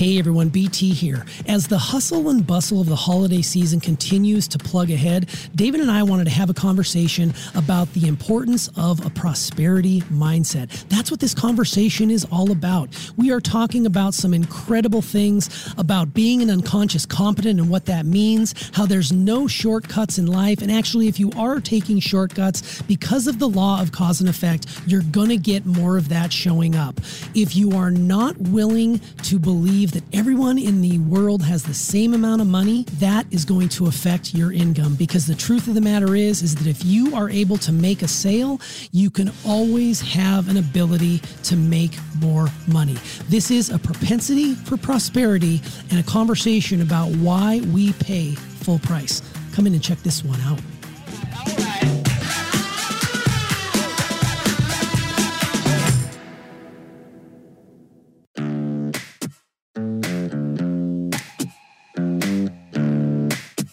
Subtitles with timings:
[0.00, 1.26] Hey everyone, BT here.
[1.46, 5.90] As the hustle and bustle of the holiday season continues to plug ahead, David and
[5.90, 10.88] I wanted to have a conversation about the importance of a prosperity mindset.
[10.88, 12.88] That's what this conversation is all about.
[13.18, 18.06] We are talking about some incredible things about being an unconscious competent and what that
[18.06, 23.26] means, how there's no shortcuts in life, and actually, if you are taking shortcuts because
[23.26, 26.74] of the law of cause and effect, you're going to get more of that showing
[26.74, 26.98] up.
[27.34, 31.74] If you are not willing to believe believe that everyone in the world has the
[31.74, 35.74] same amount of money, that is going to affect your income because the truth of
[35.74, 38.60] the matter is is that if you are able to make a sale,
[38.92, 42.96] you can always have an ability to make more money.
[43.28, 45.60] This is a propensity for prosperity
[45.90, 49.22] and a conversation about why we pay full price.
[49.52, 50.60] Come in and check this one out.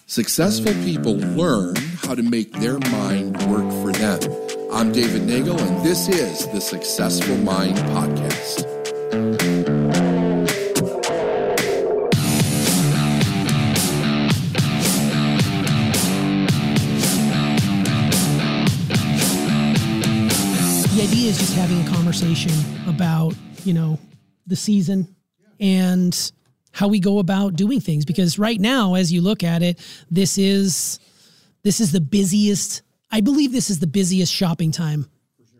[0.09, 4.21] Successful people learn how to make their mind work for them.
[4.71, 8.63] I'm David Neagle, and this is the Successful Mind Podcast.
[20.95, 22.53] The idea is just having a conversation
[22.87, 23.35] about,
[23.65, 23.99] you know,
[24.45, 25.13] the season
[25.59, 26.31] and
[26.77, 29.79] how we go about doing things because right now as you look at it
[30.11, 30.99] this is
[31.63, 35.07] this is the busiest i believe this is the busiest shopping time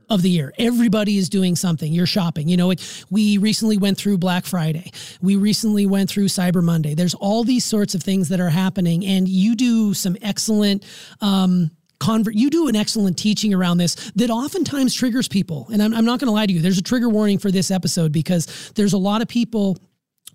[0.10, 0.54] of the year.
[0.58, 1.92] Everybody is doing something.
[1.92, 2.48] You're shopping.
[2.48, 4.92] You know, it, we recently went through Black Friday.
[5.22, 6.94] We recently went through Cyber Monday.
[6.94, 10.86] There's all these sorts of things that are happening, and you do some excellent.
[11.22, 15.96] Um, convert you do an excellent teaching around this that oftentimes triggers people and i'm,
[15.96, 18.72] I'm not going to lie to you there's a trigger warning for this episode because
[18.76, 19.80] there's a lot of people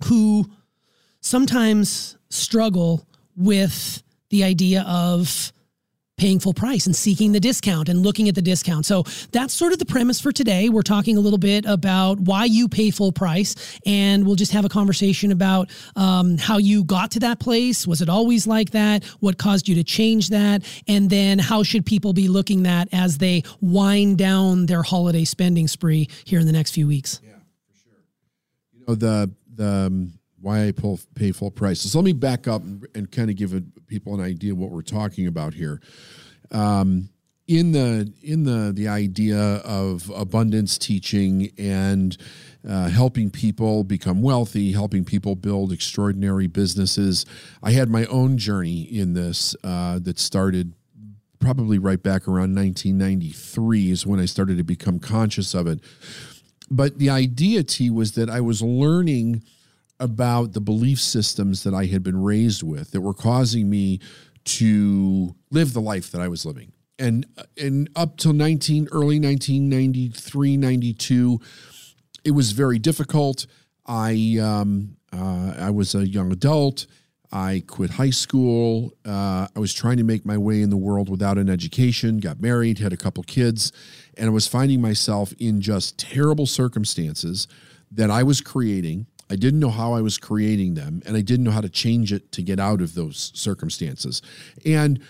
[0.06, 0.50] who
[1.22, 3.06] sometimes struggle
[3.36, 5.52] with the idea of
[6.18, 8.86] paying full price and seeking the discount and looking at the discount.
[8.86, 9.02] So
[9.32, 10.68] that's sort of the premise for today.
[10.68, 14.64] We're talking a little bit about why you pay full price, and we'll just have
[14.64, 17.86] a conversation about um, how you got to that place.
[17.86, 19.04] Was it always like that?
[19.20, 20.62] What caused you to change that?
[20.86, 25.66] And then how should people be looking at as they wind down their holiday spending
[25.66, 27.20] spree here in the next few weeks?
[27.24, 27.30] Yeah,
[27.66, 27.98] for sure.
[28.72, 30.72] You know the the um why I
[31.14, 31.92] pay full prices.
[31.92, 33.54] So let me back up and, and kind of give
[33.86, 35.80] people an idea what we're talking about here.
[36.50, 37.08] Um,
[37.48, 42.16] in the in the the idea of abundance teaching and
[42.68, 47.26] uh, helping people become wealthy, helping people build extraordinary businesses,
[47.62, 50.74] I had my own journey in this uh, that started
[51.40, 55.80] probably right back around 1993 is when I started to become conscious of it.
[56.70, 59.42] But the idea, T, was that I was learning
[60.02, 64.00] about the belief systems that I had been raised with that were causing me
[64.44, 66.72] to live the life that I was living.
[66.98, 67.24] And
[67.56, 71.40] and up till 19 early 1993 92
[72.24, 73.46] it was very difficult.
[73.86, 76.86] I um, uh, I was a young adult.
[77.32, 78.92] I quit high school.
[79.06, 82.42] Uh, I was trying to make my way in the world without an education, got
[82.42, 83.72] married, had a couple kids,
[84.18, 87.48] and I was finding myself in just terrible circumstances
[87.90, 91.44] that I was creating I didn't know how I was creating them, and I didn't
[91.44, 94.20] know how to change it to get out of those circumstances.
[94.66, 95.00] And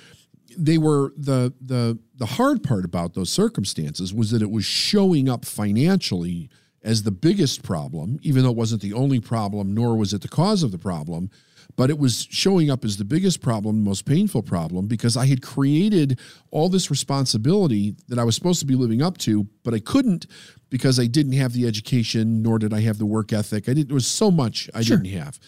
[0.57, 5.29] they were the the the hard part about those circumstances was that it was showing
[5.29, 6.51] up financially
[6.85, 10.29] as the biggest problem, even though it wasn't the only problem, nor was it the
[10.29, 11.29] cause of the problem
[11.77, 15.43] but it was showing up as the biggest problem, most painful problem, because I had
[15.43, 16.19] created
[16.51, 20.27] all this responsibility that I was supposed to be living up to, but I couldn't
[20.71, 23.69] because I didn't have the education, nor did I have the work ethic.
[23.69, 23.89] I didn't.
[23.89, 24.97] There was so much I sure.
[24.97, 25.39] didn't have,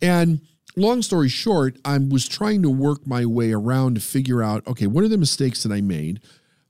[0.00, 0.40] and
[0.76, 4.86] long story short, I was trying to work my way around to figure out, okay,
[4.86, 6.20] what are the mistakes that I made?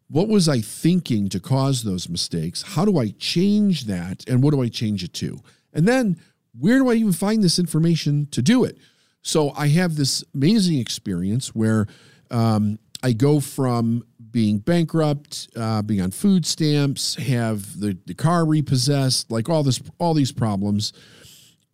[0.09, 2.63] What was I thinking to cause those mistakes?
[2.63, 4.29] How do I change that?
[4.29, 5.41] And what do I change it to?
[5.73, 6.21] And then
[6.59, 8.77] where do I even find this information to do it?
[9.23, 11.87] So I have this amazing experience where
[12.31, 18.45] um, I go from being bankrupt, uh, being on food stamps, have the, the car
[18.45, 20.93] repossessed, like all this, all these problems,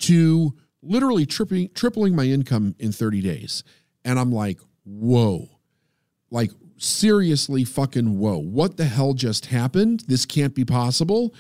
[0.01, 3.65] to literally tripling, tripling my income in 30 days.
[4.05, 5.49] And I'm like, whoa,
[6.31, 10.05] like seriously fucking whoa, what the hell just happened?
[10.07, 11.35] This can't be possible.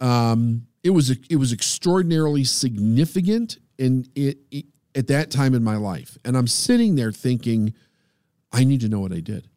[0.00, 5.76] Um, it was it was extraordinarily significant and it, it at that time in my
[5.76, 6.18] life.
[6.24, 7.74] And I'm sitting there thinking,
[8.52, 9.48] I need to know what I did.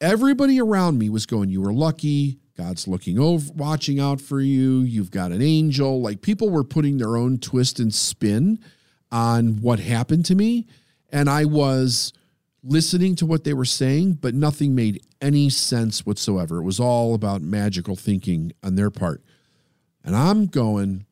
[0.00, 2.38] Everybody around me was going, You were lucky.
[2.56, 4.80] God's looking over, watching out for you.
[4.80, 6.02] You've got an angel.
[6.02, 8.58] Like people were putting their own twist and spin
[9.10, 10.66] on what happened to me.
[11.10, 12.12] And I was
[12.62, 16.58] listening to what they were saying, but nothing made any sense whatsoever.
[16.58, 19.22] It was all about magical thinking on their part.
[20.04, 21.06] And I'm going,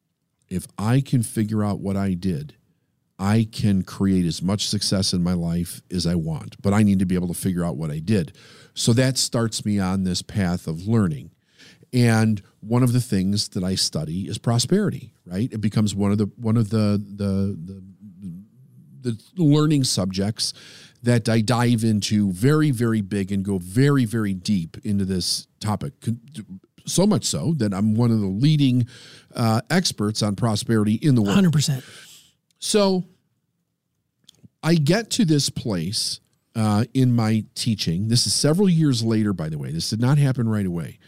[0.48, 2.54] if I can figure out what I did,
[3.18, 7.00] I can create as much success in my life as I want, but I need
[7.00, 8.32] to be able to figure out what I did.
[8.74, 11.32] So that starts me on this path of learning.
[11.92, 15.52] And one of the things that I study is prosperity, right?
[15.52, 17.58] It becomes one of the one of the the
[19.00, 20.52] the, the learning subjects
[21.02, 25.94] that I dive into very very big and go very very deep into this topic.
[26.86, 28.86] So much so that I'm one of the leading
[29.34, 31.34] uh, experts on prosperity in the world.
[31.34, 31.84] Hundred percent.
[32.58, 33.04] So
[34.62, 36.20] I get to this place
[36.54, 38.08] uh, in my teaching.
[38.08, 39.70] This is several years later, by the way.
[39.70, 40.98] This did not happen right away.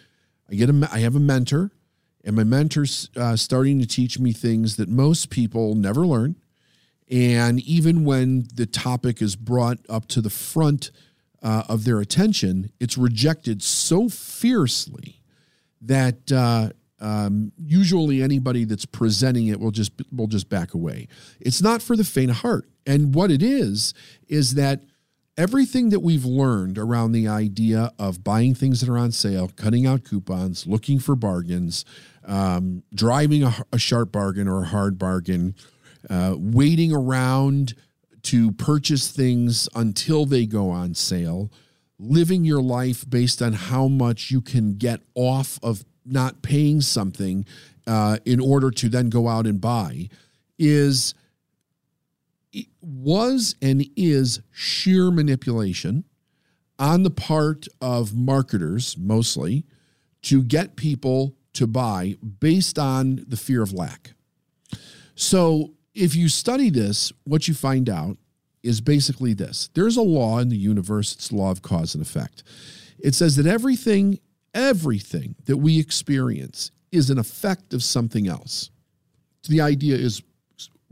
[0.50, 1.72] I get a, I have a mentor,
[2.24, 6.36] and my mentor's uh, starting to teach me things that most people never learn.
[7.10, 10.92] And even when the topic is brought up to the front
[11.42, 15.20] uh, of their attention, it's rejected so fiercely
[15.80, 16.70] that uh,
[17.00, 21.08] um, usually anybody that's presenting it will just will just back away.
[21.40, 22.66] It's not for the faint of heart.
[22.86, 23.94] And what it is
[24.28, 24.82] is that
[25.36, 29.86] everything that we've learned around the idea of buying things that are on sale, cutting
[29.86, 31.84] out coupons, looking for bargains,
[32.24, 35.54] um, driving a, a, sharp bargain or a hard bargain,
[36.10, 37.74] uh, waiting around
[38.22, 41.50] to purchase things until they go on sale,
[41.98, 47.46] living your life based on how much you can get off of not paying something
[47.86, 50.08] uh, in order to then go out and buy
[50.58, 51.14] is
[52.82, 56.04] was and is sheer manipulation
[56.78, 59.64] on the part of marketers mostly
[60.22, 64.12] to get people to buy based on the fear of lack.
[65.14, 68.16] So, if you study this, what you find out
[68.62, 72.02] is basically this there's a law in the universe, it's the law of cause and
[72.02, 72.42] effect.
[72.98, 74.20] It says that everything
[74.54, 78.70] everything that we experience is an effect of something else.
[79.42, 80.22] So the idea is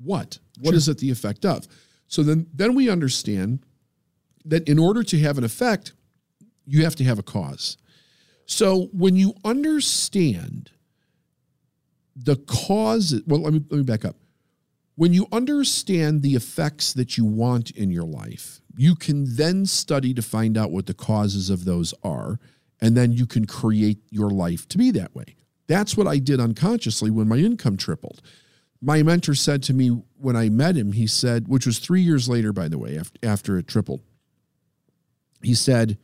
[0.03, 0.39] what?
[0.61, 0.77] What sure.
[0.77, 1.67] is it the effect of?
[2.07, 3.61] So then, then we understand
[4.45, 5.93] that in order to have an effect,
[6.65, 7.77] you have to have a cause.
[8.47, 10.71] So when you understand
[12.17, 14.17] the cause, well, let me let me back up.
[14.97, 20.13] When you understand the effects that you want in your life, you can then study
[20.15, 22.41] to find out what the causes of those are
[22.81, 25.37] and then you can create your life to be that way.
[25.67, 28.23] That's what I did unconsciously when my income tripled.
[28.81, 32.29] My mentor said to me when I met him, he said, which was three years
[32.29, 34.03] later, by the way, after, after it tripled,
[35.43, 35.99] he said,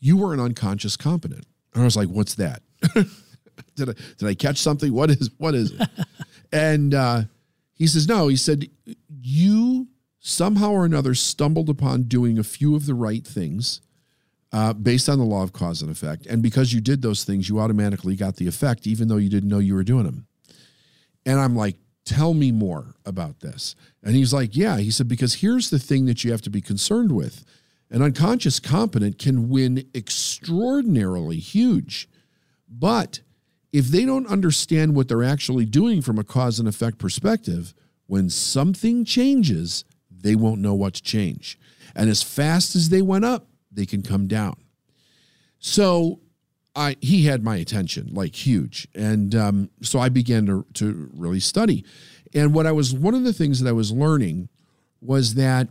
[0.00, 1.46] You were an unconscious competent.
[1.72, 2.62] And I was like, What's that?
[3.76, 4.92] did I did I catch something?
[4.92, 5.88] What is what is it?
[6.52, 7.22] and uh,
[7.74, 8.68] he says, No, he said,
[9.20, 9.88] You
[10.18, 13.80] somehow or another stumbled upon doing a few of the right things
[14.52, 16.26] uh, based on the law of cause and effect.
[16.26, 19.48] And because you did those things, you automatically got the effect, even though you didn't
[19.48, 20.26] know you were doing them.
[21.24, 23.76] And I'm like, tell me more about this.
[24.02, 24.78] And he's like, yeah.
[24.78, 27.44] He said, because here's the thing that you have to be concerned with
[27.90, 32.08] an unconscious competent can win extraordinarily huge.
[32.68, 33.20] But
[33.70, 37.74] if they don't understand what they're actually doing from a cause and effect perspective,
[38.06, 41.58] when something changes, they won't know what to change.
[41.94, 44.56] And as fast as they went up, they can come down.
[45.58, 46.20] So
[46.74, 51.40] I he had my attention like huge, and um, so I began to to really
[51.40, 51.84] study.
[52.34, 54.48] And what I was one of the things that I was learning
[55.00, 55.68] was that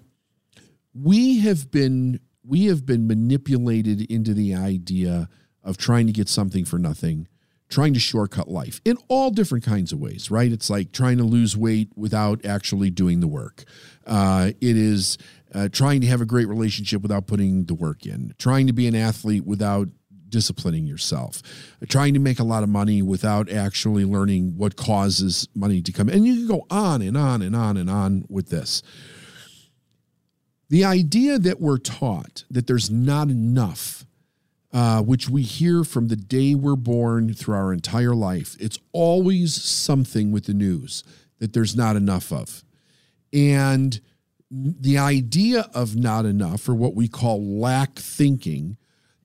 [0.94, 5.30] we have been we have been manipulated into the idea
[5.64, 7.28] of trying to get something for nothing
[7.72, 10.52] trying to shortcut life in all different kinds of ways, right?
[10.52, 13.64] It's like trying to lose weight without actually doing the work.
[14.06, 15.18] Uh, it is
[15.54, 18.88] uh, trying to have a great relationship without putting the work in, trying to be
[18.88, 19.88] an athlete without
[20.30, 21.44] disciplining yourself,
[21.90, 26.10] trying to make a lot of money without actually learning what causes money to come.
[26.10, 28.82] And you can go on and on and on and on with this.
[30.70, 34.06] The idea that we're taught that there's not enough,
[34.72, 39.54] uh, which we hear from the day we're born through our entire life, it's always
[39.54, 41.04] something with the news
[41.40, 42.64] that there's not enough of.
[43.34, 44.00] And
[44.52, 48.78] the idea of not enough, or what we call lack thinking,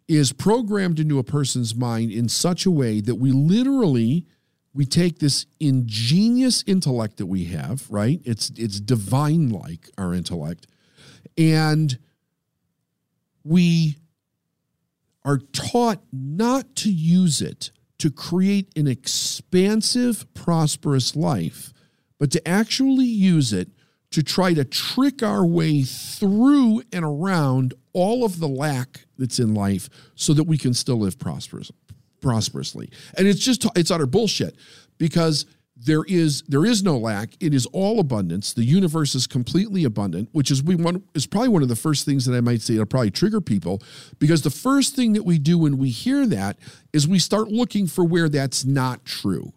[0.06, 4.24] is programmed into a person's mind in such a way that we literally
[4.72, 8.20] we take this ingenious intellect that we have, right?
[8.24, 10.66] It's it's divine like our intellect,
[11.36, 11.98] and
[13.42, 13.96] we
[15.24, 21.72] are taught not to use it to create an expansive, prosperous life,
[22.18, 23.70] but to actually use it
[24.16, 29.52] to try to trick our way through and around all of the lack that's in
[29.52, 31.70] life so that we can still live prosperous,
[32.22, 32.88] prosperously.
[33.18, 34.56] And it's just it's utter bullshit
[34.96, 35.44] because
[35.76, 37.34] there is there is no lack.
[37.40, 38.54] It is all abundance.
[38.54, 42.06] The universe is completely abundant which is we want is probably one of the first
[42.06, 43.82] things that i might say it'll probably trigger people
[44.18, 46.56] because the first thing that we do when we hear that
[46.94, 49.52] is we start looking for where that's not true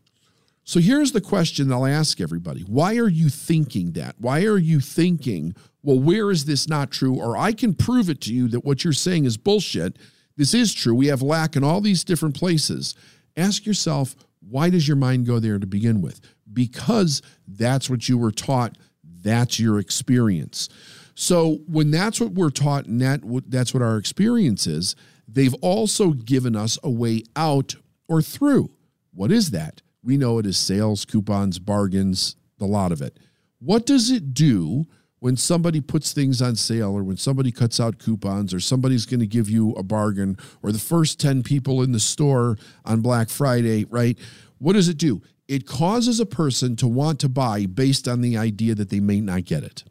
[0.70, 4.80] so here's the question i'll ask everybody why are you thinking that why are you
[4.80, 8.66] thinking well where is this not true or i can prove it to you that
[8.66, 9.98] what you're saying is bullshit
[10.38, 12.96] this is true we have lack in all these different places
[13.38, 14.16] ask yourself
[14.50, 16.22] why does your mind go there to begin with?
[16.52, 20.70] Because that's what you were taught, that's your experience.
[21.16, 24.96] So when that's what we're taught and that that's what our experience is,
[25.28, 27.76] they've also given us a way out
[28.08, 28.72] or through.
[29.14, 29.82] What is that?
[30.03, 33.18] We know it is sales, coupons, bargains, the lot of it.
[33.60, 34.86] What does it do
[35.20, 39.20] when somebody puts things on sale or when somebody cuts out coupons or somebody's going
[39.20, 43.29] to give you a bargain or the first 10 people in the store on Black
[43.29, 44.18] Friday, right?
[44.60, 45.22] What does it do?
[45.48, 49.20] It causes a person to want to buy based on the idea that they may
[49.20, 49.84] not get it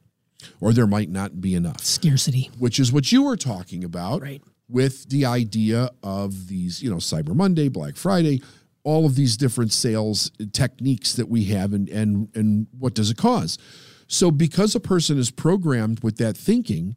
[0.61, 1.81] or there might not be enough.
[1.81, 2.51] Scarcity.
[2.59, 4.43] Which is what you were talking about right.
[4.69, 8.41] with the idea of these, you know, Cyber Monday, Black Friday,
[8.85, 13.17] all of these different sales techniques that we have and and and what does it
[13.17, 13.59] cause?
[14.07, 16.97] So, because a person is programmed with that thinking,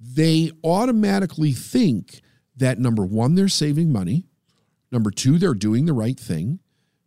[0.00, 2.22] they automatically think
[2.56, 4.24] that number one, they're saving money.
[4.90, 6.60] Number two, they're doing the right thing.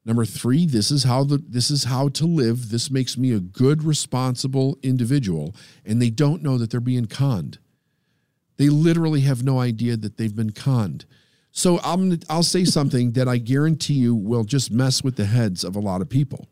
[0.06, 2.70] Number three, this is how the this is how to live.
[2.70, 5.56] This makes me a good, responsible individual.
[5.86, 7.58] And they don't know that they're being conned.
[8.58, 11.06] They literally have no idea that they've been conned.
[11.52, 15.64] So I'm I'll say something that I guarantee you will just mess with the heads
[15.64, 16.48] of a lot of people.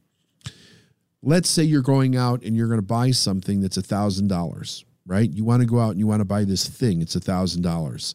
[1.21, 4.85] Let's say you're going out and you're going to buy something that's a thousand dollars
[5.07, 5.31] right?
[5.31, 7.63] You want to go out and you want to buy this thing it's a thousand
[7.63, 8.13] dollars.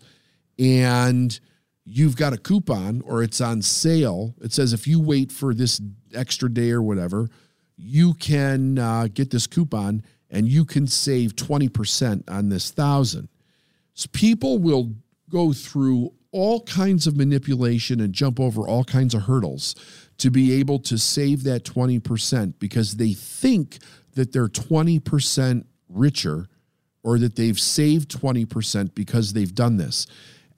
[0.58, 1.38] And
[1.84, 4.34] you've got a coupon or it's on sale.
[4.40, 5.80] It says if you wait for this
[6.14, 7.28] extra day or whatever
[7.76, 13.28] you can uh, get this coupon and you can save 20% on this thousand.
[13.94, 14.94] So people will
[15.28, 19.74] go through all kinds of manipulation and jump over all kinds of hurdles
[20.18, 23.78] to be able to save that 20% because they think
[24.14, 26.48] that they're 20% richer
[27.02, 30.06] or that they've saved 20% because they've done this.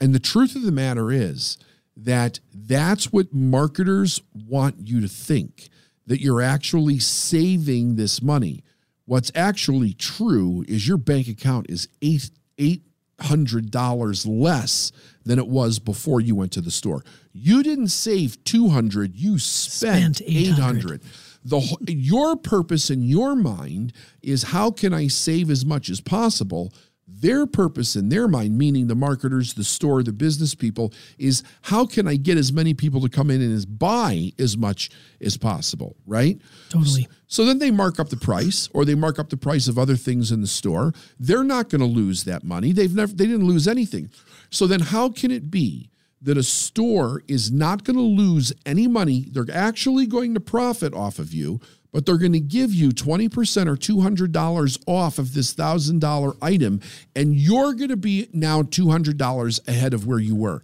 [0.00, 1.58] And the truth of the matter is
[1.96, 5.68] that that's what marketers want you to think
[6.06, 8.62] that you're actually saving this money.
[9.06, 12.82] What's actually true is your bank account is eight eight
[13.20, 14.92] hundred dollars less
[15.24, 17.04] than it was before you went to the store.
[17.32, 21.00] You didn't save 200, you spent, spent 800.
[21.00, 21.02] 800.
[21.44, 23.92] The your purpose in your mind
[24.22, 26.72] is how can I save as much as possible?
[27.06, 31.84] Their purpose in their mind, meaning the marketers, the store, the business people, is how
[31.84, 35.36] can I get as many people to come in and as buy as much as
[35.36, 36.40] possible, right?
[36.70, 37.06] Totally.
[37.26, 39.96] So then they mark up the price or they mark up the price of other
[39.96, 40.92] things in the store.
[41.18, 42.72] They're not going to lose that money.
[42.72, 44.10] They've never they didn't lose anything.
[44.50, 45.90] So then how can it be
[46.22, 49.26] that a store is not going to lose any money?
[49.30, 51.60] They're actually going to profit off of you
[51.94, 56.80] but they're going to give you 20% or $200 off of this $1,000 item,
[57.14, 60.60] and you're going to be now $200 ahead of where you were.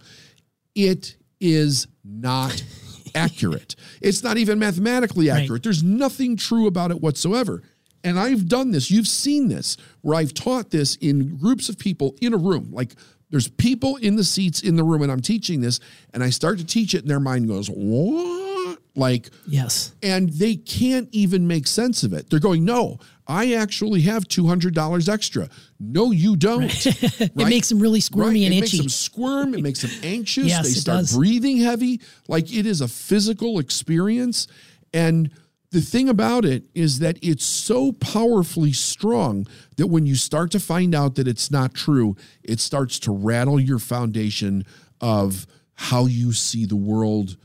[0.74, 2.64] It is not
[3.14, 3.76] accurate.
[4.02, 5.50] It's not even mathematically accurate.
[5.50, 5.62] Right.
[5.62, 7.62] There's nothing true about it whatsoever.
[8.02, 12.16] And I've done this, you've seen this, where I've taught this in groups of people
[12.20, 12.70] in a room.
[12.72, 12.94] Like
[13.30, 15.78] there's people in the seats in the room, and I'm teaching this,
[16.12, 18.49] and I start to teach it, and their mind goes, What?
[18.96, 19.94] Like, yes.
[20.02, 22.28] And they can't even make sense of it.
[22.28, 25.48] They're going, no, I actually have $200 extra.
[25.78, 26.62] No, you don't.
[26.62, 26.86] Right.
[27.20, 28.46] it makes them really squirmy right?
[28.46, 28.78] and it itchy.
[28.78, 29.54] It makes them squirm.
[29.54, 30.46] It makes them anxious.
[30.46, 32.00] yes, they start breathing heavy.
[32.26, 34.48] Like it is a physical experience.
[34.92, 35.30] And
[35.70, 40.60] the thing about it is that it's so powerfully strong that when you start to
[40.60, 44.64] find out that it's not true, it starts to rattle your foundation
[45.00, 47.36] of how you see the world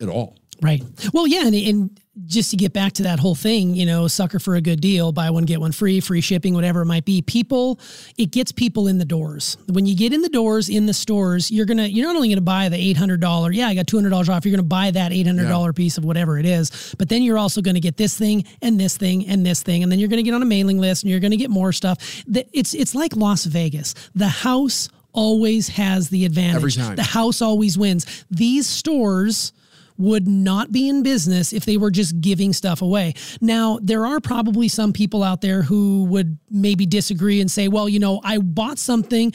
[0.00, 0.36] at all.
[0.62, 0.82] Right.
[1.12, 4.38] Well, yeah, and, and just to get back to that whole thing, you know, sucker
[4.38, 7.22] for a good deal, buy one, get one free, free shipping, whatever it might be.
[7.22, 7.80] People,
[8.18, 9.56] it gets people in the doors.
[9.68, 12.40] When you get in the doors in the stores, you're gonna you're not only gonna
[12.40, 14.44] buy the eight hundred dollar, yeah, I got two hundred dollars off.
[14.44, 15.76] You're gonna buy that eight hundred dollar yeah.
[15.76, 18.96] piece of whatever it is, but then you're also gonna get this thing and this
[18.96, 21.20] thing and this thing, and then you're gonna get on a mailing list and you're
[21.20, 22.22] gonna get more stuff.
[22.52, 23.94] It's it's like Las Vegas.
[24.14, 26.56] The house always has the advantage.
[26.56, 26.96] Every time.
[26.96, 28.24] The house always wins.
[28.30, 29.52] These stores
[30.00, 33.14] would not be in business if they were just giving stuff away.
[33.40, 37.88] Now, there are probably some people out there who would maybe disagree and say, well,
[37.88, 39.32] you know, I bought something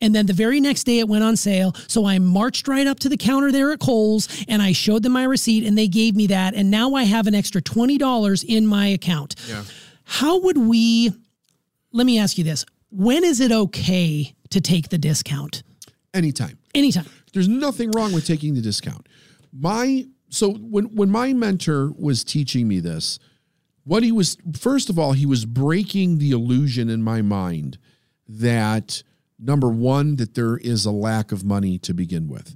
[0.00, 1.74] and then the very next day it went on sale.
[1.88, 5.12] So I marched right up to the counter there at Kohl's and I showed them
[5.12, 6.54] my receipt and they gave me that.
[6.54, 9.34] And now I have an extra $20 in my account.
[9.48, 9.64] Yeah.
[10.04, 11.12] How would we,
[11.92, 15.62] let me ask you this when is it okay to take the discount?
[16.14, 16.58] Anytime.
[16.74, 17.06] Anytime.
[17.34, 19.06] There's nothing wrong with taking the discount.
[19.52, 23.18] My so when when my mentor was teaching me this,
[23.84, 27.78] what he was first of all, he was breaking the illusion in my mind
[28.28, 29.02] that
[29.38, 32.54] number 1 that there is a lack of money to begin with.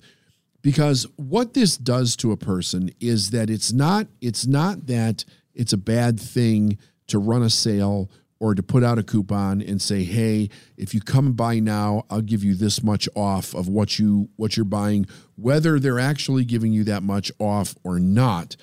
[0.61, 5.73] Because what this does to a person is that it's not it's not that it's
[5.73, 8.11] a bad thing to run a sale
[8.43, 12.21] or to put out a coupon and say, "Hey, if you come by now, I'll
[12.21, 15.07] give you this much off of what you what you're buying."
[15.37, 18.57] Whether they're actually giving you that much off or not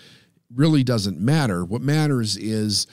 [0.54, 1.64] really doesn't matter.
[1.64, 2.88] What matters is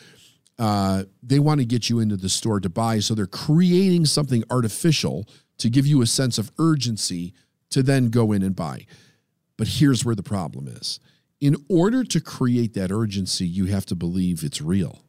[0.60, 4.44] uh, they want to get you into the store to buy, so they're creating something
[4.48, 5.28] artificial
[5.58, 7.34] to give you a sense of urgency
[7.70, 8.86] to then go in and buy.
[9.56, 11.00] But here's where the problem is.
[11.40, 15.05] In order to create that urgency, you have to believe it's real.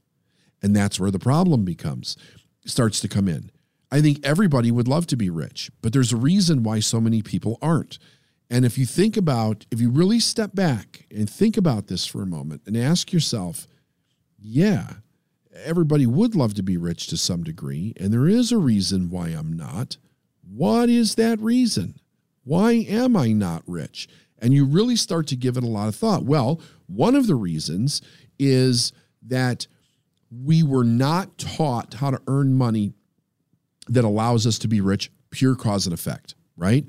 [0.61, 2.17] And that's where the problem becomes,
[2.65, 3.51] starts to come in.
[3.91, 7.21] I think everybody would love to be rich, but there's a reason why so many
[7.21, 7.99] people aren't.
[8.49, 12.21] And if you think about, if you really step back and think about this for
[12.21, 13.67] a moment and ask yourself,
[14.39, 14.93] yeah,
[15.63, 19.29] everybody would love to be rich to some degree, and there is a reason why
[19.29, 19.97] I'm not.
[20.49, 21.99] What is that reason?
[22.43, 24.07] Why am I not rich?
[24.39, 26.23] And you really start to give it a lot of thought.
[26.23, 28.01] Well, one of the reasons
[28.39, 29.67] is that
[30.31, 32.93] we were not taught how to earn money
[33.88, 36.86] that allows us to be rich, pure cause and effect, right?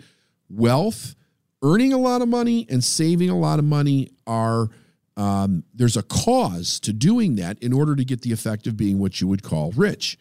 [0.49, 1.15] Wealth,
[1.63, 4.69] earning a lot of money and saving a lot of money are
[5.17, 9.01] um, there's a cause to doing that in order to get the effect of being
[9.01, 10.17] what you would call rich.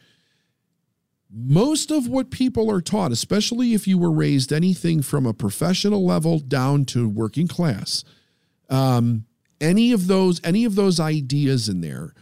[1.32, 6.04] Most of what people are taught, especially if you were raised anything from a professional
[6.04, 8.04] level down to working class,
[8.70, 9.26] um,
[9.62, 12.14] any of those any of those ideas in there,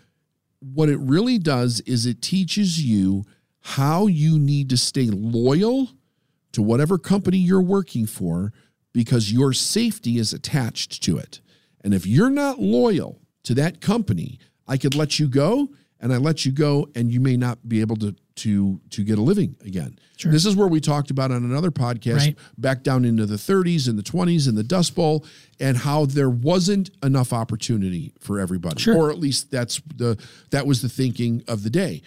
[0.73, 3.23] what it really does is it teaches you
[3.61, 5.89] how you need to stay loyal
[6.51, 8.53] to whatever company you're working for
[8.93, 11.41] because your safety is attached to it.
[11.81, 15.69] And if you're not loyal to that company, I could let you go
[16.05, 19.17] and I let you go and you may not be able to to to get
[19.17, 19.97] a living again.
[20.17, 20.31] Sure.
[20.31, 22.37] This is where we talked about on another podcast Right.
[22.59, 25.25] back down into the 30s and the 20s and the Dust Bowl
[25.59, 28.79] and how there wasn't enough opportunity for everybody.
[28.79, 28.95] Sure.
[28.95, 30.15] Or at least that's the
[30.51, 32.03] that was the thinking of the day.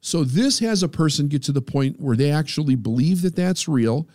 [0.00, 3.66] So this has a person get to the point where they actually believe that that's
[3.66, 4.08] real.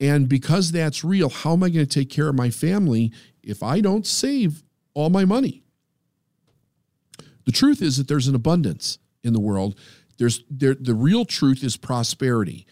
[0.00, 3.12] And because that's real, how am I going to take care of my family
[3.42, 4.62] if I don't save
[4.94, 5.64] all my money?
[7.50, 9.76] The truth is that there's an abundance in the world.
[10.18, 12.64] There's there, the real truth is prosperity.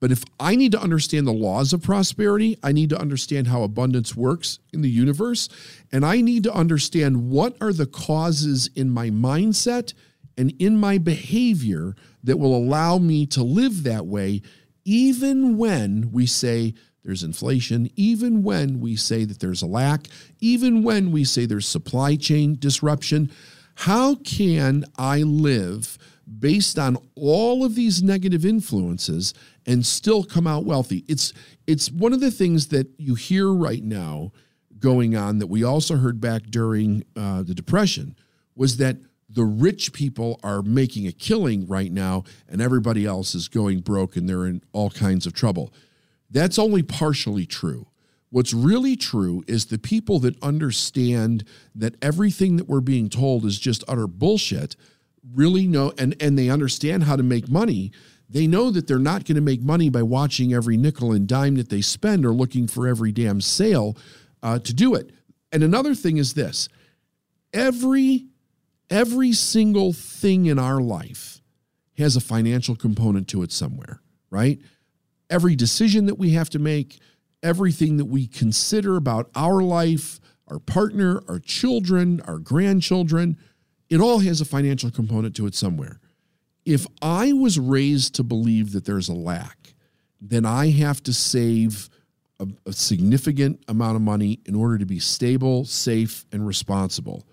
[0.00, 3.62] But if I need to understand the laws of prosperity, I need to understand how
[3.62, 5.50] abundance works in the universe,
[5.92, 9.92] and I need to understand what are the causes in my mindset
[10.38, 14.40] and in my behavior that will allow me to live that way,
[14.86, 16.72] even when we say
[17.04, 20.06] there's inflation, even when we say that there's a lack,
[20.40, 23.30] even when we say there's supply chain disruption.
[23.74, 25.98] How can I live
[26.38, 29.34] based on all of these negative influences
[29.66, 31.04] and still come out wealthy?
[31.08, 31.32] It's
[31.66, 34.32] it's one of the things that you hear right now
[34.78, 38.16] going on that we also heard back during uh, the depression
[38.56, 38.96] was that
[39.28, 44.16] the rich people are making a killing right now and everybody else is going broke
[44.16, 45.72] and they're in all kinds of trouble.
[46.30, 47.86] That's only partially true.
[48.32, 53.58] What's really true is the people that understand that everything that we're being told is
[53.58, 54.74] just utter bullshit
[55.34, 57.92] really know and, and they understand how to make money.
[58.30, 61.56] They know that they're not going to make money by watching every nickel and dime
[61.56, 63.98] that they spend or looking for every damn sale
[64.42, 65.10] uh, to do it.
[65.52, 66.70] And another thing is this
[67.52, 68.28] every
[68.88, 71.42] every single thing in our life
[71.98, 74.58] has a financial component to it somewhere, right?
[75.28, 76.98] Every decision that we have to make,
[77.42, 83.36] everything that we consider about our life, our partner, our children, our grandchildren,
[83.88, 86.00] it all has a financial component to it somewhere.
[86.64, 89.74] If I was raised to believe that there's a lack,
[90.20, 91.90] then I have to save
[92.38, 97.26] a, a significant amount of money in order to be stable, safe, and responsible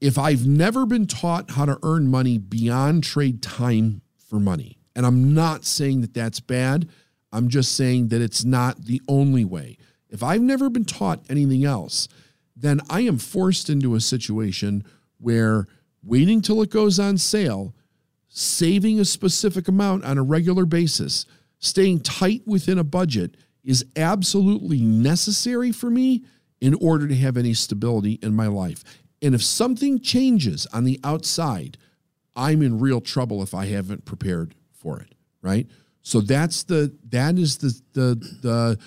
[0.00, 5.04] if I've never been taught how to earn money beyond trade time for money, and
[5.04, 6.88] I'm not saying that that's bad,
[7.32, 9.76] I'm just saying that it's not the only way.
[10.08, 12.08] If I've never been taught anything else,
[12.56, 14.84] then I am forced into a situation
[15.18, 15.66] where
[16.02, 17.74] waiting till it goes on sale,
[18.28, 21.26] saving a specific amount on a regular basis,
[21.58, 26.24] staying tight within a budget is absolutely necessary for me
[26.60, 28.82] in order to have any stability in my life.
[29.20, 31.76] And if something changes on the outside,
[32.34, 35.66] I'm in real trouble if I haven't prepared for it, right?
[36.08, 38.78] So that's the that is the the the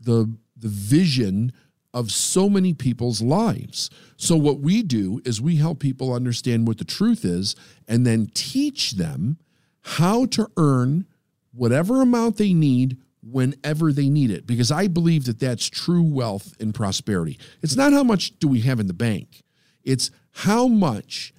[0.00, 1.52] the the vision
[1.92, 3.90] of so many people's lives.
[4.16, 7.54] So what we do is we help people understand what the truth is
[7.86, 9.36] and then teach them
[9.82, 11.04] how to earn
[11.52, 16.54] whatever amount they need whenever they need it because I believe that that's true wealth
[16.58, 17.38] and prosperity.
[17.60, 19.42] It's not how much do we have in the bank.
[19.84, 21.34] It's how much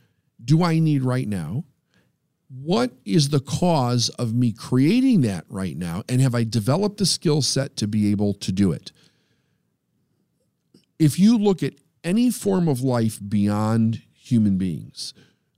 [0.46, 1.64] do I need right now?
[2.54, 6.04] What is the cause of me creating that right now?
[6.10, 8.92] And have I developed the skill set to be able to do it?
[11.00, 15.14] If you look at any form of life beyond human beings,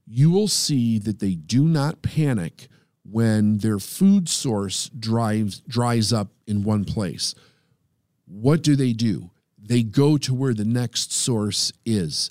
[0.06, 2.68] you will see that they do not panic
[3.04, 7.34] when their food source drives dries up in one place.
[8.26, 9.32] What do they do?
[9.58, 12.30] They go to where the next source is.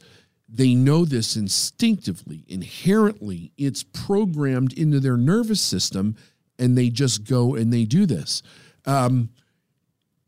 [0.54, 3.52] They know this instinctively, inherently.
[3.56, 6.14] It's programmed into their nervous system,
[6.58, 8.42] and they just go and they do this.
[8.84, 9.30] Um,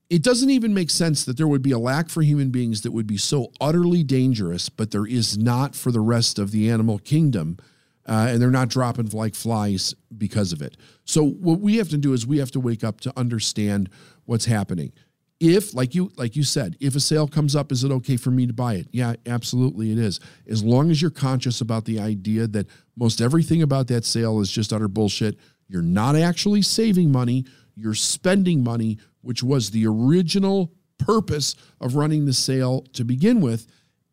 [0.09, 2.93] it doesn't even make sense that there would be a lack for human beings that
[2.93, 6.99] would be so utterly dangerous, but there is not for the rest of the animal
[6.99, 7.59] kingdom.
[8.07, 10.77] Uh, and they're not dropping like flies because of it.
[11.05, 13.89] So what we have to do is we have to wake up to understand
[14.27, 14.93] what's happening
[15.41, 18.31] if like you like you said if a sale comes up is it okay for
[18.31, 18.89] me to buy it?
[18.93, 20.21] Yeah absolutely it is.
[20.49, 24.51] As long as you're conscious about the idea that most everything about that sale is
[24.51, 25.37] just utter bullshit
[25.69, 27.45] you're not actually saving money
[27.75, 33.67] you're spending money which was the original purpose of running the sale to begin with.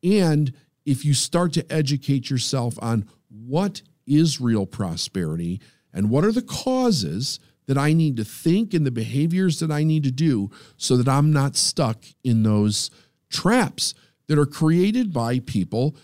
[0.04, 0.54] And
[0.86, 5.62] if you start to educate yourself on what is real prosperity
[5.94, 9.84] and what are the causes that I need to think and the behaviors that I
[9.84, 12.91] need to do so that I'm not stuck in those
[13.30, 13.93] traps
[14.28, 15.95] that are created by people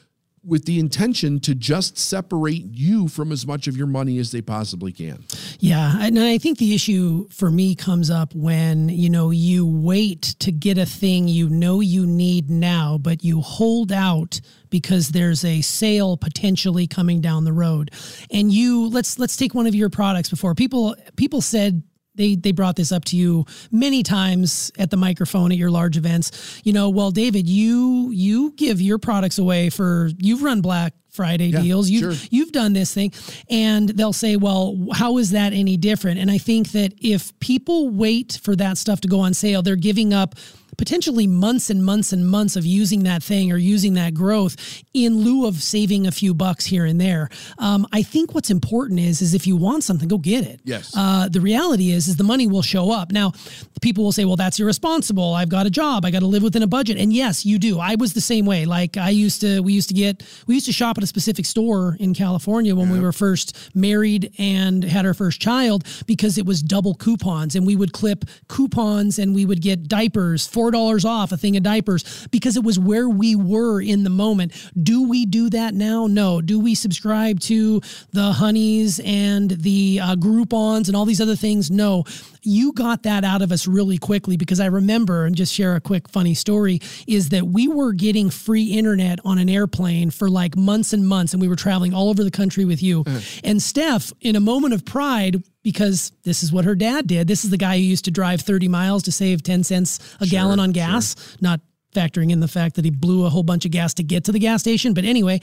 [0.47, 4.41] with the intention to just separate you from as much of your money as they
[4.41, 5.23] possibly can.
[5.59, 10.21] Yeah, and I think the issue for me comes up when, you know, you wait
[10.39, 15.43] to get a thing you know you need now, but you hold out because there's
[15.43, 17.91] a sale potentially coming down the road.
[18.31, 20.55] And you let's let's take one of your products before.
[20.55, 21.83] People people said
[22.17, 25.97] they they brought this up to you many times at the microphone at your large
[25.97, 26.61] events.
[26.63, 31.47] You know, well, David, you you give your products away for you've run Black Friday
[31.47, 31.89] yeah, deals.
[31.89, 32.27] You've sure.
[32.29, 33.13] you've done this thing,
[33.49, 37.89] and they'll say, "Well, how is that any different?" And I think that if people
[37.89, 40.35] wait for that stuff to go on sale, they're giving up
[40.77, 45.17] potentially months and months and months of using that thing or using that growth in
[45.17, 47.29] lieu of saving a few bucks here and there.
[47.57, 50.61] Um, I think what's important is is if you want something, go get it.
[50.63, 50.93] Yes.
[50.95, 53.11] Uh, the reality is is the money will show up.
[53.11, 53.33] Now,
[53.81, 55.33] people will say, "Well, that's irresponsible.
[55.33, 56.05] I've got a job.
[56.05, 57.79] I got to live within a budget." And yes, you do.
[57.79, 58.65] I was the same way.
[58.65, 59.61] Like I used to.
[59.61, 60.23] We used to get.
[60.47, 64.31] We used to shop at a specific store in California when we were first married
[64.37, 69.19] and had our first child because it was double coupons, and we would clip coupons
[69.19, 72.79] and we would get diapers for $4 off a thing of diapers because it was
[72.79, 74.53] where we were in the moment.
[74.81, 76.07] Do we do that now?
[76.07, 76.41] No.
[76.41, 81.71] Do we subscribe to the honeys and the uh, Groupons and all these other things?
[81.71, 82.03] No.
[82.41, 85.81] You got that out of us really quickly because I remember, and just share a
[85.81, 90.55] quick funny story, is that we were getting free internet on an airplane for like
[90.55, 93.03] months and months, and we were traveling all over the country with you.
[93.05, 93.19] Uh-huh.
[93.43, 97.27] And Steph, in a moment of pride, because this is what her dad did.
[97.27, 100.25] This is the guy who used to drive 30 miles to save 10 cents a
[100.25, 101.37] sure, gallon on gas, sure.
[101.41, 101.59] not
[101.97, 104.31] factoring in the fact that he blew a whole bunch of gas to get to
[104.31, 104.93] the gas station.
[104.93, 105.39] But anyway,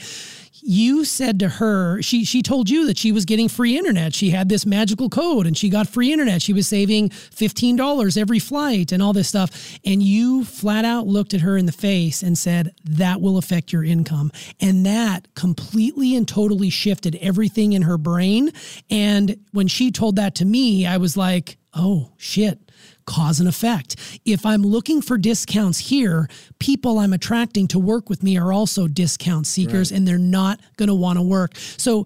[0.61, 4.13] you said to her, she she told you that she was getting free internet.
[4.13, 6.41] She had this magical code and she got free internet.
[6.41, 9.77] She was saving $15 every flight and all this stuff.
[9.83, 13.73] And you flat out looked at her in the face and said, that will affect
[13.73, 14.31] your income.
[14.61, 18.51] And that completely and totally shifted everything in her brain.
[18.89, 22.64] And when she told that to me, I was like, oh shit
[23.05, 23.95] cause and effect.
[24.25, 26.27] If I'm looking for discounts here,
[26.59, 29.97] people I'm attracting to work with me are also discount seekers right.
[29.97, 31.55] and they're not going to want to work.
[31.55, 32.05] So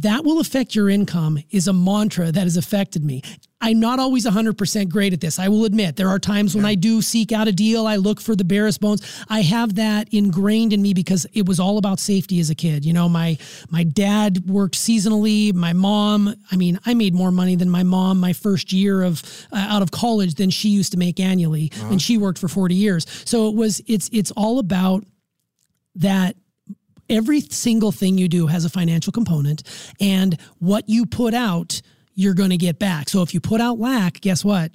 [0.00, 3.22] that will affect your income is a mantra that has affected me.
[3.62, 5.38] I'm not always 100% great at this.
[5.38, 7.86] I will admit there are times when I do seek out a deal.
[7.86, 9.24] I look for the barest bones.
[9.30, 12.84] I have that ingrained in me because it was all about safety as a kid.
[12.84, 13.38] You know, my
[13.70, 15.54] my dad worked seasonally.
[15.54, 19.22] My mom, I mean, I made more money than my mom my first year of
[19.50, 22.74] uh, out of college than she used to make annually, and she worked for 40
[22.74, 23.06] years.
[23.24, 25.04] So it was it's it's all about
[25.94, 26.36] that
[27.08, 29.62] every single thing you do has a financial component
[30.00, 31.80] and what you put out
[32.14, 34.72] you're going to get back so if you put out lack guess what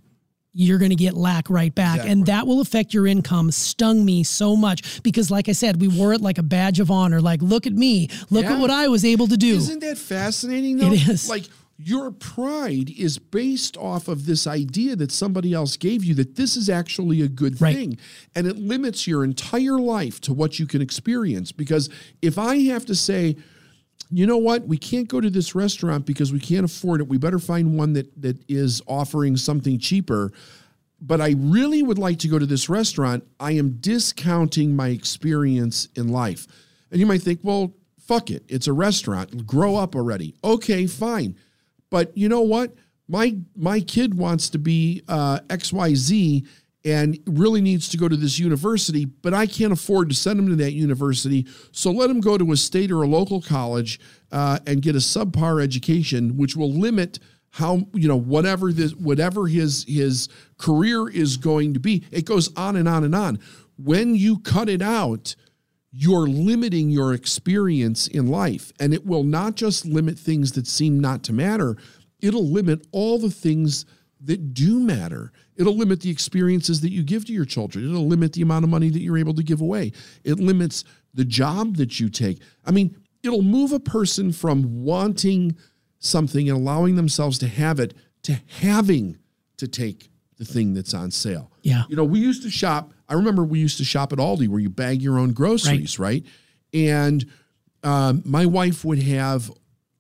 [0.54, 2.12] you're going to get lack right back Exactly.
[2.12, 5.88] and that will affect your income stung me so much because like i said we
[5.88, 8.54] wore it like a badge of honor like look at me look Yeah.
[8.56, 10.92] at what i was able to do Isn't that fascinating though?
[10.92, 11.30] It is.
[11.30, 11.46] Like
[11.84, 16.56] your pride is based off of this idea that somebody else gave you that this
[16.56, 17.76] is actually a good Right.
[17.76, 17.98] thing.
[18.36, 21.52] And it limits your entire life to what you can experience.
[21.52, 21.90] Because
[22.22, 23.36] if I have to say,
[24.12, 27.08] you know what, we can't go to this restaurant because we can't afford it.
[27.08, 30.32] We better find one that that is offering something cheaper.
[31.02, 33.24] But I really would like to go to this restaurant.
[33.40, 36.46] I am discounting my experience in life.
[36.92, 38.44] And you might think, well, fuck it.
[38.50, 39.48] It's a restaurant.
[39.48, 40.36] Grow up already.
[40.44, 41.36] Okay, fine.
[41.92, 42.74] But you know what?
[43.08, 46.48] My my kid wants to be uh, XYZ
[46.84, 50.48] and really needs to go to this university, but I can't afford to send him
[50.48, 51.46] to that university.
[51.72, 54.00] So let him go to a state or a local college
[54.32, 57.20] uh, and get a subpar education, which will limit
[57.52, 62.04] how you know whatever this whatever his his career is going to be.
[62.12, 63.40] It goes on and on and on.
[63.78, 65.36] When you cut it out,
[65.92, 68.72] you're limiting your experience in life.
[68.80, 71.76] And it will not just limit things that seem not to matter,
[72.22, 73.86] it'll limit all the things
[74.24, 75.32] that do matter.
[75.56, 77.90] It'll limit the experiences that you give to your children.
[77.90, 79.92] It'll limit the amount of money that you're able to give away.
[80.24, 82.42] It limits the job that you take.
[82.66, 85.58] I mean, it'll move a person from wanting
[86.00, 89.18] something and allowing themselves to have it to having
[89.58, 91.52] to take the thing that's on sale.
[91.62, 91.84] Yeah.
[91.90, 92.94] You know, we used to shop.
[93.12, 96.24] I remember we used to shop at Aldi where you bag your own groceries, right?
[96.74, 97.26] And
[97.84, 99.52] um, my wife would have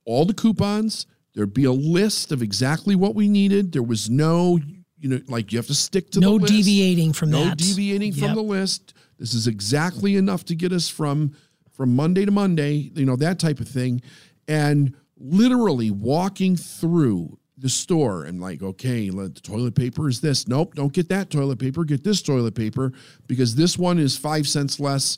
[0.05, 1.07] all the coupons.
[1.33, 3.73] There'd be a list of exactly what we needed.
[3.73, 4.59] There was no,
[4.97, 6.53] you know, like you have to stick to no the list.
[6.53, 8.93] deviating from no that deviating from the list.
[9.19, 11.35] This is exactly enough to get us from
[11.73, 14.01] from Monday to Monday, you know, that type of thing.
[14.47, 20.47] And literally walking through the store and like, okay, let, the toilet paper is this.
[20.47, 21.83] Nope, don't get that toilet paper.
[21.83, 22.91] Get this toilet paper
[23.27, 25.17] because this one is five cents less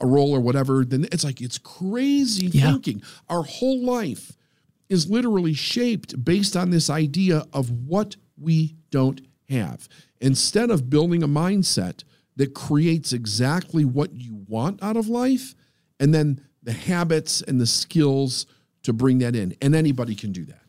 [0.00, 0.84] a roll or whatever.
[0.84, 2.72] Then it's like it's crazy Yeah.
[2.72, 3.02] thinking.
[3.28, 4.32] Our whole life
[4.88, 9.88] is literally shaped based on this idea of what we don't have.
[10.20, 12.04] Instead of building a mindset
[12.36, 15.54] that creates exactly what you want out of life,
[16.00, 18.46] and then the habits and the skills
[18.82, 19.54] to bring that in.
[19.60, 20.61] And anybody can do that.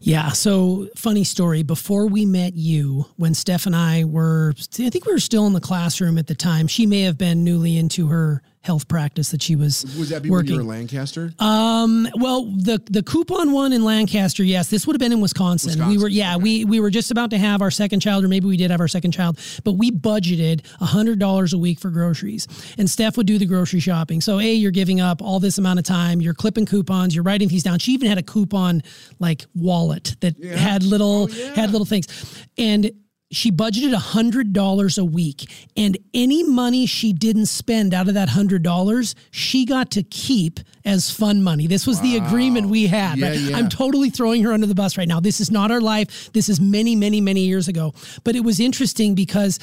[0.00, 0.30] Yeah.
[0.30, 1.62] So, funny story.
[1.62, 5.52] Before we met you, when Steph and I were, I think we were still in
[5.52, 6.66] the classroom at the time.
[6.66, 10.30] She may have been newly into her health practice that she was, Was that be
[10.30, 10.56] working.
[10.56, 11.32] when you were in Lancaster?
[11.38, 15.88] Um, well, the the coupon one in Lancaster, yes, this would have been in Wisconsin.
[15.88, 18.46] We were, yeah, we we were just about to have our second child, or maybe
[18.46, 21.90] we did have our second child, but we budgeted a hundred dollars a week for
[21.90, 22.46] groceries,
[22.78, 24.20] and Steph would do the grocery shopping.
[24.20, 27.48] So, a, you're giving up all this amount of time, you're clipping coupons, you're writing
[27.48, 27.78] these down.
[27.78, 28.82] She even had a coupon
[29.18, 32.06] like wallet that had little had little things,
[32.58, 32.90] and
[33.30, 38.14] she budgeted a hundred dollars a week and any money she didn't spend out of
[38.14, 41.66] that hundred dollars she got to keep as fun money.
[41.66, 43.18] This was the agreement we had.
[43.18, 43.56] Yeah, yeah.
[43.56, 45.20] i'm totally throwing her under the bus right now.
[45.20, 46.32] This is not our life.
[46.32, 47.92] This is many many many years ago.
[48.24, 49.58] But it was interesting because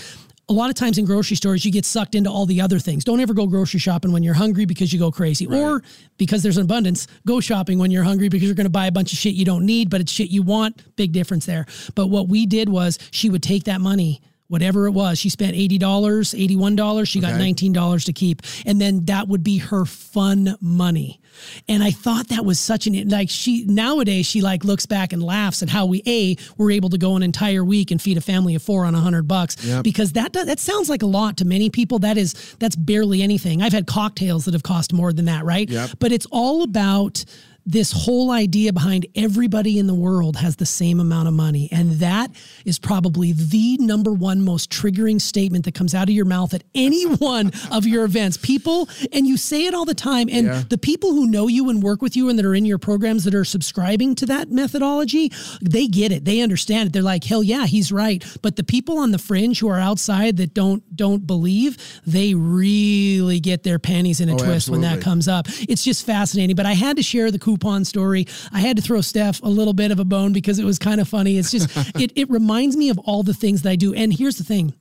[0.48, 3.04] a lot of times in grocery stores, you get sucked into all the other things.
[3.04, 5.82] Don't ever go grocery shopping when you're hungry because you go crazy, or
[6.18, 7.08] because there's an abundance.
[7.26, 9.46] Go shopping when you're hungry because you're going to buy a bunch of shit you
[9.46, 10.96] don't need, but it's shit you want.
[10.96, 11.66] Big difference there.
[11.96, 14.22] But what we did was she would take that money.
[14.48, 17.08] Whatever it was, she spent $80, $81.
[17.08, 17.52] She got Okay.
[17.52, 18.42] $19 to keep.
[18.66, 21.20] And then that would be her fun money.
[21.68, 25.22] And I thought that was such an, like she, nowadays she like looks back and
[25.24, 28.22] laughs at how we, A, were able to go an entire week and feed a
[28.22, 29.84] family of four on a hundred bucks Yep.
[29.84, 32.00] because that, does- that sounds like a lot to many people.
[32.00, 33.62] That is, that's barely anything.
[33.64, 35.68] I've had cocktails that have cost more than that, right?
[35.70, 35.90] Yep.
[36.00, 37.26] But it's all about
[37.68, 41.68] this whole idea behind everybody in the world has the same amount of money.
[41.72, 42.30] And that
[42.64, 46.64] is probably the number one most triggering statement that comes out of your mouth at
[46.76, 48.38] any one of your events.
[48.38, 50.64] People, and you say it all the time, and Yeah.
[50.70, 53.24] the people who know you and work with you and that are in your programs
[53.24, 56.24] that are subscribing to that methodology, they get it.
[56.24, 56.94] They understand it.
[56.94, 58.24] They're like, hell yeah, he's right.
[58.44, 63.40] But the people on the fringe who are outside that don't don't believe, they really
[63.40, 65.48] get their panties in a Oh, twist when that comes up.
[65.68, 66.56] It's just fascinating.
[66.56, 68.28] But I had to share the coupon coupon story.
[68.52, 71.00] I had to throw Steph a little bit of a bone because it was kind
[71.00, 71.38] of funny.
[71.38, 73.94] It's just it it reminds me of all the things that I do.
[73.94, 74.74] And here's the thing.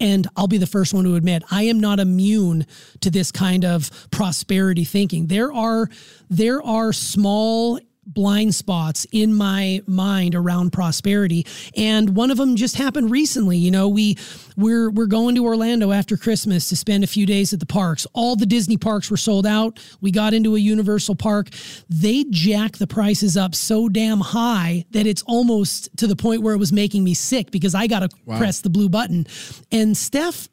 [0.00, 2.66] And I'll be the first one to admit I am not immune
[3.00, 5.26] to this kind of prosperity thinking.
[5.26, 5.88] There are
[6.30, 11.46] there are small blind spots in my mind around prosperity.
[11.76, 13.56] And one of them just happened recently.
[13.56, 14.16] You know we
[14.56, 18.06] we're we're going to Orlando after Christmas to spend a few days at the parks.
[18.12, 19.78] All the Disney parks were sold out.
[20.00, 21.48] We got into a Universal park.
[21.88, 26.54] They jack the prices up so damn high that it's almost to the point where
[26.54, 28.38] it was making me sick because I got to wow.
[28.38, 29.26] press the blue button.
[29.70, 30.48] And Steph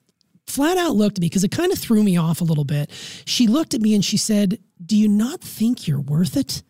[0.47, 2.91] flat out looked at me because it kind of threw me off a little bit.
[3.25, 6.63] She looked at me and she said do you not think you're worth it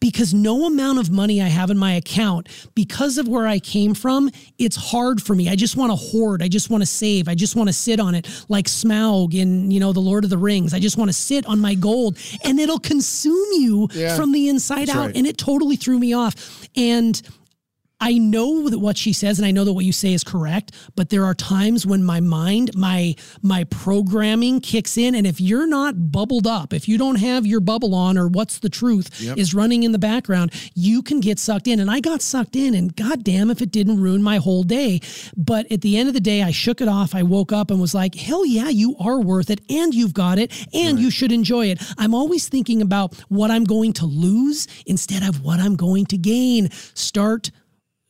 [0.00, 3.94] because no amount of money I have in my account, because of where I came
[3.94, 5.48] from, it's hard for me.
[5.48, 6.42] I just want to hoard.
[6.42, 7.28] I just want to save.
[7.28, 10.30] I just want to sit on it like Smaug in, you know, The Lord of
[10.30, 10.74] the Rings.
[10.74, 14.48] I just want to sit on my gold and it'll consume you yeah, from the
[14.48, 15.06] inside out.
[15.06, 15.16] Right.
[15.16, 16.66] And it totally threw me off.
[16.76, 17.20] And
[18.04, 20.72] I know that what she says and I know that what you say is correct,
[20.94, 25.66] but there are times when my mind, my my programming kicks in and if you're
[25.66, 29.38] not bubbled up, if you don't have your bubble on or what's the truth yep.
[29.38, 32.74] is running in the background, you can get sucked in and I got sucked in
[32.74, 35.00] and goddamn if it didn't ruin my whole day.
[35.34, 37.14] But at the end of the day, I shook it off.
[37.14, 40.38] I woke up and was like, "Hell yeah, you are worth it and you've got
[40.38, 41.02] it and right.
[41.04, 45.42] you should enjoy it." I'm always thinking about what I'm going to lose instead of
[45.42, 46.68] what I'm going to gain.
[46.92, 47.50] Start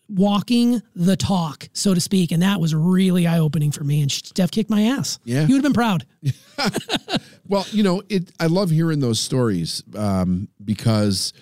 [0.09, 2.33] walking the talk, so to speak.
[2.33, 4.03] And that was really eye opening for me.
[4.03, 5.19] And Steph kicked my ass.
[5.25, 5.47] Yeah.
[5.47, 6.07] You would have been proud.
[7.49, 11.33] well, you know, it, I love hearing those stories um, because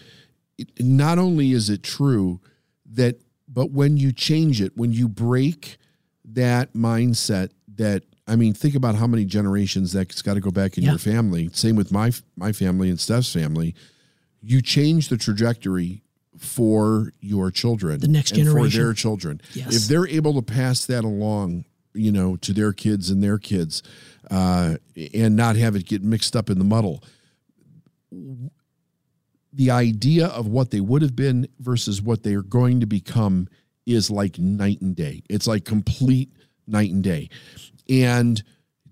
[0.58, 2.40] it, not only is it true
[2.92, 5.76] that, but when you change it, when you break
[6.24, 10.78] that mindset that, I mean, think about how many generations that's got to go back
[10.78, 10.90] in yeah.
[10.90, 11.50] your family.
[11.52, 13.74] Same with my my family and Steph's family.
[14.40, 16.02] You change the trajectory
[16.42, 19.40] for your children, the next generation, for their children.
[19.54, 19.74] Yes.
[19.74, 23.82] If they're able to pass that along, you know, to their kids and their kids,
[24.30, 24.76] uh,
[25.14, 27.02] and not have it get mixed up in the muddle.
[29.52, 33.48] The idea of what they would have been versus what they are going to become
[33.84, 35.22] is like night and day.
[35.28, 36.30] It's like complete
[36.66, 37.28] night and day.
[37.88, 38.42] And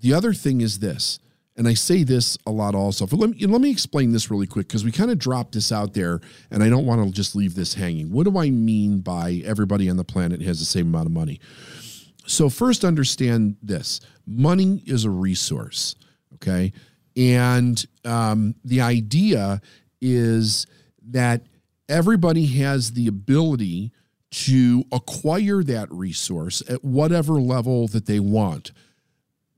[0.01, 1.21] the other thing is this
[1.61, 3.07] and I say this a lot also.
[3.07, 5.71] But let me let me explain this really quick because we kind of dropped this
[5.71, 8.11] out there, and I don't want to just leave this hanging.
[8.11, 11.39] What do I mean by everybody on the planet has the same amount of money?
[12.27, 15.97] So first, understand this: money is a resource.
[16.37, 16.73] Okay,
[17.15, 19.61] and um, the idea
[20.01, 20.67] is
[21.11, 21.43] that
[21.91, 23.93] everybody has the ability
[24.31, 28.73] to acquire that resource at whatever level that they want.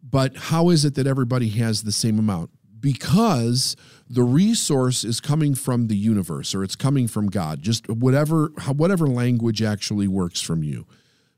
[0.03, 2.51] But how is it that everybody has the same amount?
[2.81, 3.77] Because
[4.11, 9.07] the resource is coming from the universe or it's coming from God, just whatever whatever
[9.07, 10.87] language actually works from you.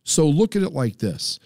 [0.05, 1.39] So look at it like this.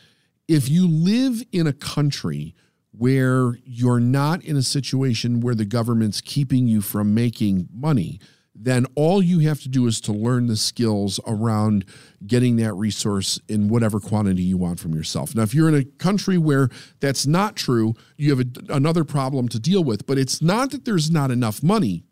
[0.47, 2.55] If you live in a country
[2.93, 8.21] where you're not in a situation where the government's keeping you from making money,
[8.61, 11.85] then all you have to do is to learn the skills around
[12.27, 15.35] getting that resource in whatever quantity you want from yourself.
[15.35, 16.69] Now, if you're in a country where
[16.99, 20.85] that's not true, you have a, another problem to deal with, but it's not that
[20.85, 22.03] there's not enough money.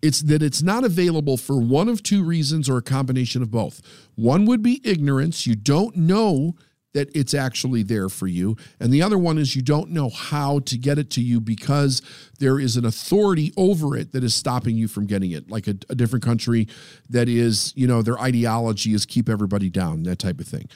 [0.00, 3.82] It's that it's not available for one of two reasons or a combination of both.
[4.14, 5.46] One would be ignorance.
[5.46, 6.54] You don't know
[6.98, 8.56] that it's actually there for you.
[8.80, 12.02] And the other one is you don't know how to get it to you because
[12.40, 15.76] there is an authority over it that is stopping you from getting it, like a,
[15.88, 16.66] a different country
[17.08, 20.68] that is, you know, their ideology is keep everybody down, that type of thing.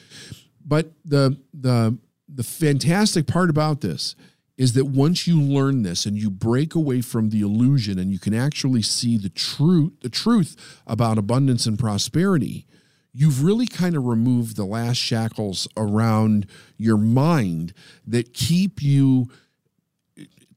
[0.65, 4.15] But the the the fantastic part about this
[4.57, 8.21] is that once you learn this and you break away from the illusion and you
[8.21, 12.65] can actually see the truth the truth about abundance and prosperity
[13.12, 16.46] you've really kind of removed the last shackles around
[16.77, 17.75] your mind
[18.07, 19.29] that keep you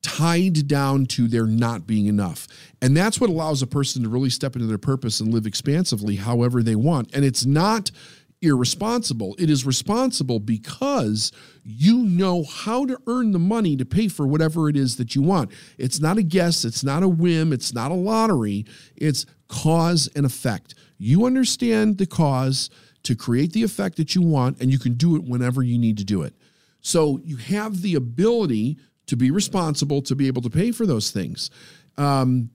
[0.01, 2.47] tied down to there not being enough.
[2.81, 6.15] And that's what allows a person to really step into their purpose and live expansively
[6.15, 7.13] however they want.
[7.15, 7.89] And it's not
[8.41, 9.35] irresponsible.
[9.39, 11.31] It is responsible because
[11.63, 15.23] you know how to earn the money to pay for whatever it is that you
[15.23, 15.51] want.
[15.79, 20.25] It's not a guess, it's not a whim, it's not a lottery, it's cause and
[20.25, 20.75] effect.
[20.97, 22.69] You understand the cause
[23.03, 25.97] to create the effect that you want, and you can do it whenever you need
[25.97, 26.33] to do it.
[26.81, 28.77] So you have the ability
[29.07, 31.51] to be responsible to be able to pay for those things.
[31.97, 32.49] Um,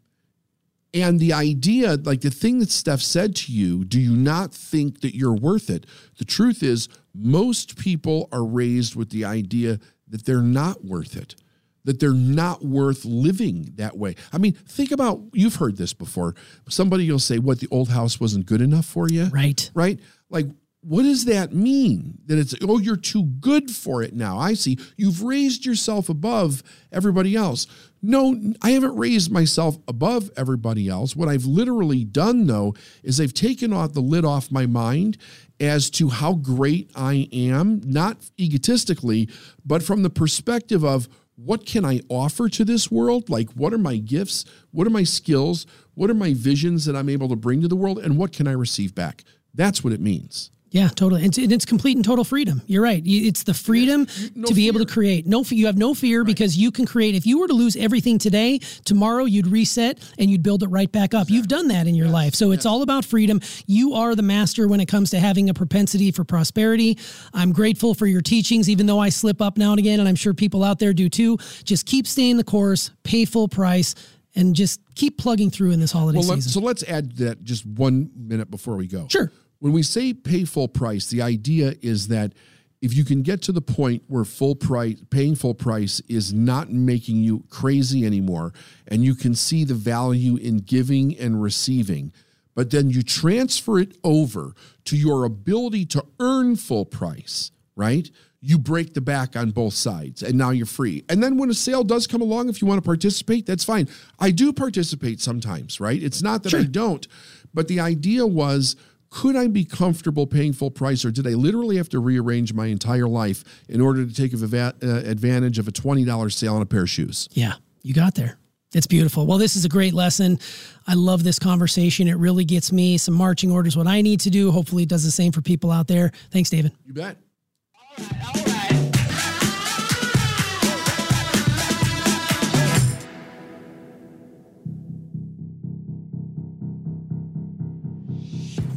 [0.92, 5.00] and the idea, like the thing that Steph said to you, do you not think
[5.02, 5.86] that you're worth it?
[6.18, 9.78] The truth is, most people are raised with the idea
[10.08, 11.36] that they're not worth it.
[11.84, 14.14] That they're not worth living that way.
[14.32, 16.34] I mean, think about you've heard this before.
[16.68, 19.24] Somebody will say, What, the old house wasn't good enough for you?
[19.26, 19.70] Right.
[19.74, 19.98] Right?
[20.28, 20.46] Like,
[20.82, 22.18] what does that mean?
[22.26, 24.38] That it's, oh, you're too good for it now.
[24.38, 24.78] I see.
[24.96, 27.66] You've raised yourself above everybody else.
[28.02, 31.14] No, I haven't raised myself above everybody else.
[31.14, 35.18] What I've literally done, though, is I've taken off the lid off my mind
[35.60, 39.28] as to how great I am, not egotistically,
[39.66, 41.10] but from the perspective of
[41.44, 43.30] what can I offer to this world?
[43.30, 44.44] Like, what are my gifts?
[44.72, 45.66] What are my skills?
[45.94, 47.98] What are my visions that I'm able to bring to the world?
[47.98, 49.24] And what can I receive back?
[49.54, 50.50] That's what it means.
[50.72, 51.24] Yeah, totally.
[51.24, 52.62] It's, it's complete and total freedom.
[52.66, 53.02] You're right.
[53.04, 54.06] It's the freedom
[54.36, 55.26] no to be able to create.
[55.26, 57.16] No, you have no fear because you can create.
[57.16, 60.90] If you were to lose everything today, tomorrow you'd reset and you'd build it right
[60.90, 61.28] back up.
[61.28, 62.36] You've done that in your life.
[62.36, 63.40] So it's all about freedom.
[63.66, 66.98] You are the master when it comes to having a propensity for prosperity.
[67.34, 70.14] I'm grateful for your teachings, even though I slip up now and again, and I'm
[70.14, 71.36] sure people out there do too.
[71.64, 73.96] Just keep staying the course, pay full price,
[74.36, 76.52] and just keep plugging through in this holiday Well, let, season.
[76.52, 79.08] so let's add that just one minute before we go.
[79.10, 79.32] Sure.
[79.60, 82.32] When we say pay full price, the idea is that
[82.80, 86.70] if you can get to the point where full price, paying full price is not
[86.70, 88.54] making you crazy anymore,
[88.88, 92.12] and you can see the value in giving and receiving,
[92.54, 94.54] but then you transfer it over
[94.86, 98.10] to your ability to earn full price, right?
[98.40, 101.04] You break the back on both sides and now you're free.
[101.10, 103.88] And then when a sale does come along, if you want to participate, that's fine.
[104.18, 106.02] I do participate sometimes, right?
[106.02, 107.06] It's not that I don't,
[107.52, 108.76] but the idea was
[109.10, 112.66] could I be comfortable paying full price or did I literally have to rearrange my
[112.66, 116.82] entire life in order to take uh, advantage of a $20 sale on a pair
[116.82, 117.28] of shoes?
[117.32, 118.38] Yeah, you got there.
[118.72, 119.26] It's beautiful.
[119.26, 120.38] Well, this is a great lesson.
[120.86, 122.06] I love this conversation.
[122.06, 124.52] It really gets me some marching orders, what I need to do.
[124.52, 126.12] Hopefully, it does the same for people out there.
[126.30, 126.72] Thanks, David.
[126.86, 127.16] You bet.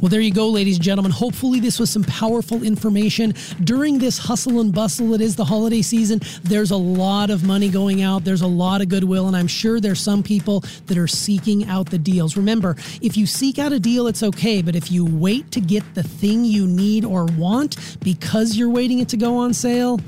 [0.04, 1.12] Well, there you go, ladies and gentlemen.
[1.12, 3.32] Hopefully, this was some powerful information
[3.62, 6.20] during this hustle and bustle that is the holiday season.
[6.42, 9.80] There's a lot of money going out, there's a lot of goodwill, and I'm sure
[9.80, 12.36] there's some people that are seeking out the deals.
[12.36, 15.82] Remember, if you seek out a deal, it's okay, but if you wait to get
[15.94, 20.00] the thing you need or want because you're waiting it to go on sale,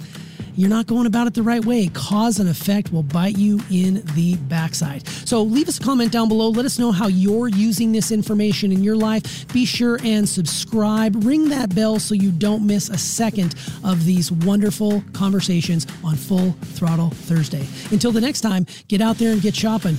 [0.56, 1.88] you're not going about it the right way.
[1.88, 5.06] Cause and effect will bite you in the backside.
[5.08, 6.48] So leave us a comment down below.
[6.48, 9.46] Let us know how you're using this information in your life.
[9.52, 11.24] Be sure and subscribe.
[11.24, 13.54] Ring that bell so you don't miss a second
[13.84, 17.66] of these wonderful conversations on Full Throttle Thursday.
[17.90, 19.98] Until the next time, get out there and get shopping.